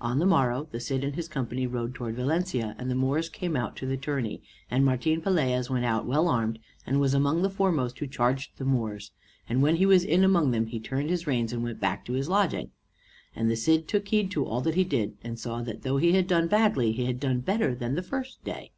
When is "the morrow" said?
0.20-0.68